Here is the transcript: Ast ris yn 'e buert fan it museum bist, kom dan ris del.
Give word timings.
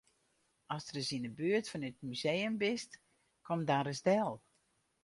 Ast 0.73 0.89
ris 0.93 1.09
yn 1.15 1.27
'e 1.27 1.31
buert 1.37 1.67
fan 1.71 1.87
it 1.89 2.03
museum 2.07 2.55
bist, 2.61 2.91
kom 3.45 3.61
dan 3.69 3.83
ris 3.85 4.01
del. 4.07 4.33